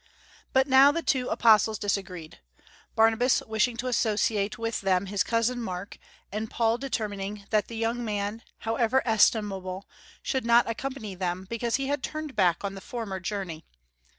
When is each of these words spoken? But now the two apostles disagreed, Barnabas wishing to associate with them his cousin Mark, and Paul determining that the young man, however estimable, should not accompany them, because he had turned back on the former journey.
But 0.51 0.65
now 0.67 0.91
the 0.91 1.03
two 1.03 1.29
apostles 1.29 1.77
disagreed, 1.77 2.39
Barnabas 2.95 3.43
wishing 3.45 3.77
to 3.77 3.85
associate 3.87 4.57
with 4.57 4.81
them 4.81 5.05
his 5.05 5.21
cousin 5.21 5.61
Mark, 5.61 5.99
and 6.31 6.49
Paul 6.49 6.79
determining 6.79 7.45
that 7.51 7.67
the 7.67 7.77
young 7.77 8.03
man, 8.03 8.41
however 8.61 9.03
estimable, 9.05 9.87
should 10.23 10.43
not 10.43 10.67
accompany 10.67 11.13
them, 11.13 11.45
because 11.51 11.75
he 11.75 11.85
had 11.85 12.01
turned 12.01 12.35
back 12.35 12.63
on 12.63 12.73
the 12.73 12.81
former 12.81 13.19
journey. 13.19 13.63